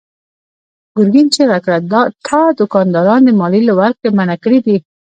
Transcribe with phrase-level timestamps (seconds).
[0.95, 1.77] ګرګين چيغه کړه:
[2.27, 4.77] تا دوکانداران د ماليې له ورکړې منع کړي دي.